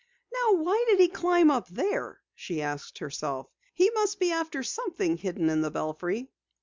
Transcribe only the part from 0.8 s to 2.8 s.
did he climb up there?" she